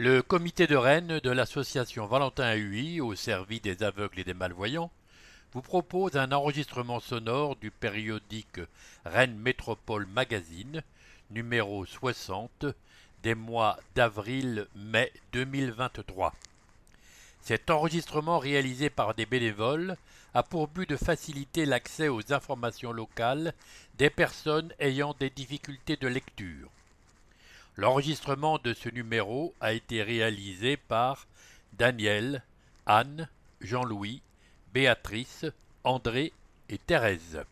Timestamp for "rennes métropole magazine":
9.04-10.84